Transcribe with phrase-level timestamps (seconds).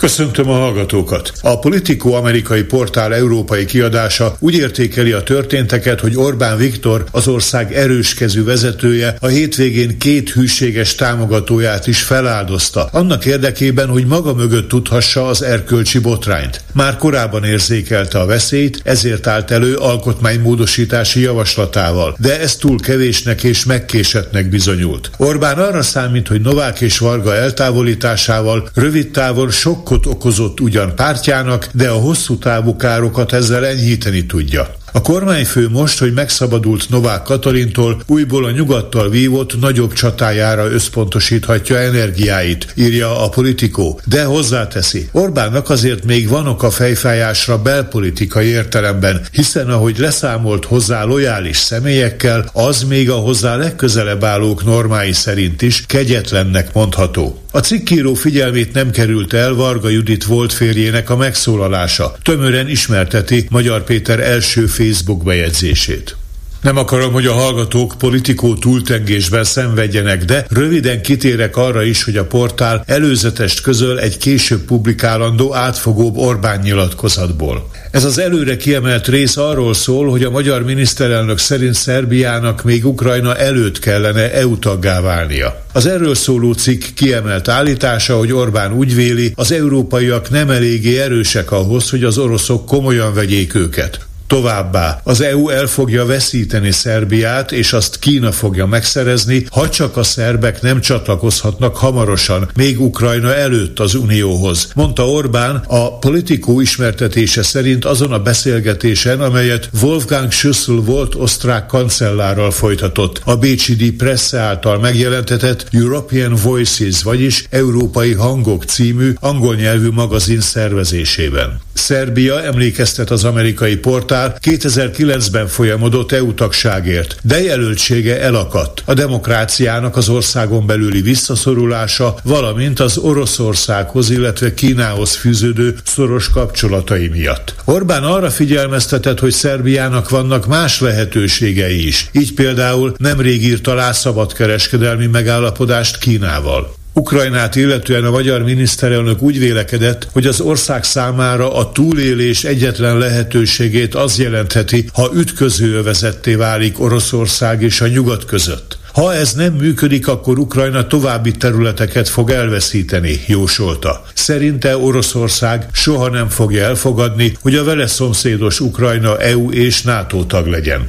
[0.00, 1.32] Köszöntöm a hallgatókat!
[1.42, 7.74] A Politico amerikai portál európai kiadása úgy értékeli a történteket, hogy Orbán Viktor, az ország
[7.74, 15.26] erőskezű vezetője, a hétvégén két hűséges támogatóját is feláldozta, annak érdekében, hogy maga mögött tudhassa
[15.26, 16.60] az erkölcsi botrányt.
[16.72, 23.64] Már korábban érzékelte a veszélyt, ezért állt elő alkotmánymódosítási javaslatával, de ez túl kevésnek és
[23.64, 25.10] megkésetnek bizonyult.
[25.16, 31.68] Orbán arra számít, hogy Novák és Varga eltávolításával rövid távon sok sokkot okozott ugyan pártjának,
[31.72, 34.74] de a hosszú távú károkat ezzel enyhíteni tudja.
[34.92, 42.72] A kormányfő most, hogy megszabadult Novák Katalintól, újból a nyugattal vívott nagyobb csatájára összpontosíthatja energiáit,
[42.74, 44.00] írja a politikó.
[44.04, 51.56] De hozzáteszi, Orbánnak azért még van a fejfájásra belpolitikai értelemben, hiszen ahogy leszámolt hozzá lojális
[51.56, 57.40] személyekkel, az még a hozzá legközelebb állók normái szerint is kegyetlennek mondható.
[57.52, 62.16] A cikkíró figyelmét nem került el Varga Judit volt férjének a megszólalása.
[62.22, 66.16] Tömören ismerteti Magyar Péter első Facebook bejegyzését.
[66.62, 72.24] Nem akarom, hogy a hallgatók politikó túltengésben szenvedjenek, de röviden kitérek arra is, hogy a
[72.24, 77.70] portál előzetest közöl egy később publikálandó átfogóbb Orbán nyilatkozatból.
[77.90, 83.36] Ez az előre kiemelt rész arról szól, hogy a magyar miniszterelnök szerint Szerbiának még Ukrajna
[83.36, 85.64] előtt kellene EU taggá válnia.
[85.72, 91.50] Az erről szóló cikk kiemelt állítása, hogy Orbán úgy véli, az európaiak nem eléggé erősek
[91.50, 94.08] ahhoz, hogy az oroszok komolyan vegyék őket.
[94.30, 100.02] Továbbá az EU el fogja veszíteni Szerbiát, és azt Kína fogja megszerezni, ha csak a
[100.02, 104.70] szerbek nem csatlakozhatnak hamarosan, még Ukrajna előtt az Unióhoz.
[104.74, 112.50] Mondta Orbán a politikó ismertetése szerint azon a beszélgetésen, amelyet Wolfgang Schüssel volt osztrák kancellárral
[112.50, 119.88] folytatott, a Bécsi Die Presse által megjelentetett European Voices, vagyis Európai Hangok című angol nyelvű
[119.90, 121.60] magazin szervezésében.
[121.72, 128.82] Szerbia emlékeztet az amerikai portál 2009-ben folyamodott EU tagságért, de jelöltsége elakadt.
[128.84, 137.54] A demokráciának az országon belüli visszaszorulása, valamint az Oroszországhoz, illetve Kínához fűződő szoros kapcsolatai miatt.
[137.64, 142.08] Orbán arra figyelmeztetett, hogy Szerbiának vannak más lehetőségei is.
[142.12, 146.78] Így például nemrég írt alá szabadkereskedelmi megállapodást Kínával.
[146.92, 153.94] Ukrajnát illetően a magyar miniszterelnök úgy vélekedett, hogy az ország számára a túlélés egyetlen lehetőségét
[153.94, 158.78] az jelentheti, ha ütközőövezetté válik Oroszország és a nyugat között.
[158.92, 164.04] Ha ez nem működik, akkor Ukrajna további területeket fog elveszíteni, jósolta.
[164.14, 170.46] Szerinte Oroszország soha nem fogja elfogadni, hogy a vele szomszédos Ukrajna EU és NATO tag
[170.46, 170.88] legyen.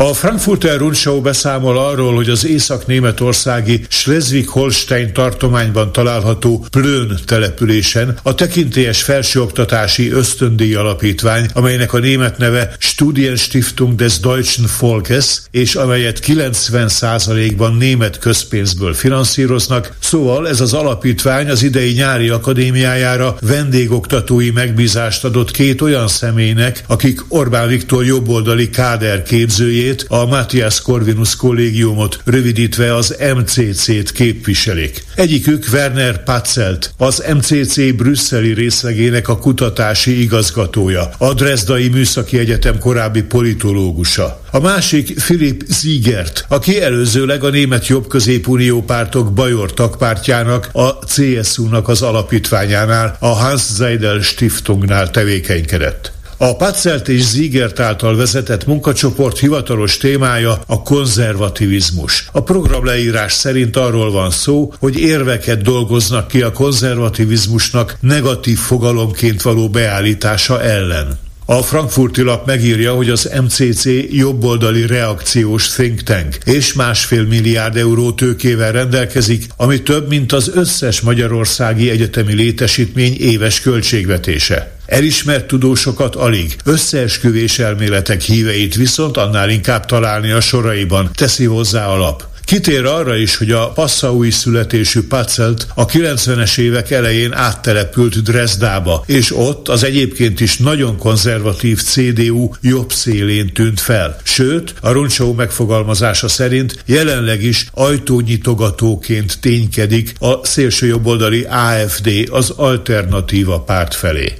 [0.00, 9.02] A Frankfurter Rundschau beszámol arról, hogy az észak-németországi Schleswig-Holstein tartományban található Plön településen a tekintélyes
[9.02, 18.18] felsőoktatási ösztöndíj alapítvány, amelynek a német neve Studienstiftung des Deutschen Volkes, és amelyet 90%-ban német
[18.18, 26.08] közpénzből finanszíroznak, szóval ez az alapítvány az idei nyári akadémiájára vendégoktatói megbízást adott két olyan
[26.08, 34.12] személynek, akik Orbán Viktor jobboldali káder képzőjét nevét, a Matthias Corvinus kollégiumot, rövidítve az MCC-t
[34.12, 35.04] képviselik.
[35.14, 43.22] Egyikük Werner Patzelt, az MCC brüsszeli részlegének a kutatási igazgatója, a Dresdai Műszaki Egyetem korábbi
[43.22, 44.42] politológusa.
[44.50, 52.02] A másik Philip Ziegert, aki előzőleg a német jobb-középunió pártok Bajor tagpártjának, a CSU-nak az
[52.02, 56.16] alapítványánál, a Hans Seidel Stiftungnál tevékenykedett.
[56.40, 62.28] A Patzelt és Ziegert által vezetett munkacsoport hivatalos témája a konzervativizmus.
[62.32, 69.68] A programleírás szerint arról van szó, hogy érveket dolgoznak ki a konzervativizmusnak negatív fogalomként való
[69.68, 71.18] beállítása ellen.
[71.44, 78.12] A frankfurti lap megírja, hogy az MCC jobboldali reakciós think tank és másfél milliárd euró
[78.12, 84.77] tőkével rendelkezik, ami több, mint az összes magyarországi egyetemi létesítmény éves költségvetése.
[84.88, 91.96] Elismert tudósokat alig, összeesküvés elméletek híveit viszont annál inkább találni a soraiban, teszi hozzá a
[91.96, 92.24] lap.
[92.44, 99.36] Kitér arra is, hogy a passzaui születésű Pacelt a 90-es évek elején áttelepült Dresdába, és
[99.36, 104.16] ott az egyébként is nagyon konzervatív CDU jobb szélén tűnt fel.
[104.22, 113.94] Sőt, a Roncsó megfogalmazása szerint jelenleg is ajtónyitogatóként ténykedik a szélsőjobboldali AFD az alternatíva párt
[113.94, 114.32] felé.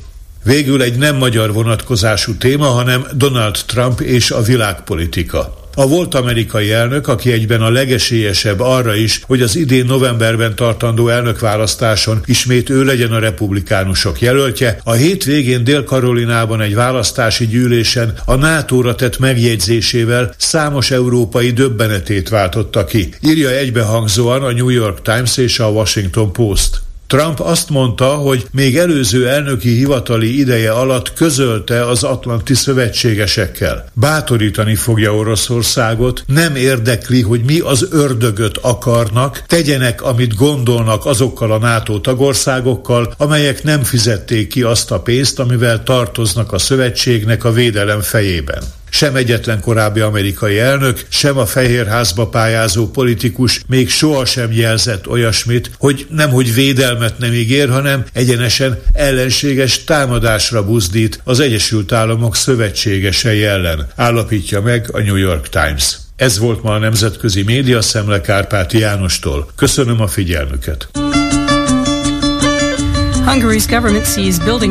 [0.45, 5.59] Végül egy nem magyar vonatkozású téma, hanem Donald Trump és a világpolitika.
[5.79, 11.09] A volt amerikai elnök, aki egyben a legesélyesebb arra is, hogy az idén novemberben tartandó
[11.09, 18.95] elnökválasztáson ismét ő legyen a republikánusok jelöltje, a hétvégén Dél-Karolinában egy választási gyűlésen a NATO-ra
[18.95, 23.15] tett megjegyzésével számos európai döbbenetét váltotta ki.
[23.21, 26.88] Írja egybehangzóan a New York Times és a Washington Post.
[27.09, 33.89] Trump azt mondta, hogy még előző elnöki hivatali ideje alatt közölte az atlanti szövetségesekkel.
[33.93, 41.59] Bátorítani fogja Oroszországot, nem érdekli, hogy mi az ördögöt akarnak, tegyenek, amit gondolnak azokkal a
[41.59, 48.01] NATO tagországokkal, amelyek nem fizették ki azt a pénzt, amivel tartoznak a szövetségnek a védelem
[48.01, 48.63] fejében.
[48.99, 56.07] Sem egyetlen korábbi amerikai elnök, sem a Fehérházba pályázó politikus még sohasem jelzett olyasmit, hogy
[56.11, 64.61] nemhogy védelmet nem ígér, hanem egyenesen ellenséges támadásra buzdít az Egyesült Államok szövetségesei ellen, állapítja
[64.61, 65.97] meg a New York Times.
[66.17, 69.51] Ez volt ma a Nemzetközi Média Szemle Kárpáti Jánostól.
[69.57, 70.89] Köszönöm a figyelmüket!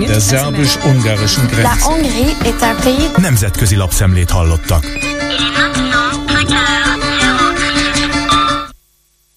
[0.07, 1.69] Der szerbus-ungarischen Grenze.
[3.18, 4.86] Nemzetközi lapszemlét hallottak.